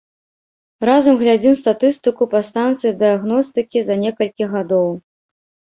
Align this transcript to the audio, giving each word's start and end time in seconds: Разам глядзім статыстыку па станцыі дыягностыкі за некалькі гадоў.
Разам 0.89 1.15
глядзім 1.19 1.53
статыстыку 1.59 2.23
па 2.33 2.41
станцыі 2.49 2.95
дыягностыкі 3.03 3.79
за 3.93 4.01
некалькі 4.03 4.51
гадоў. 4.59 4.93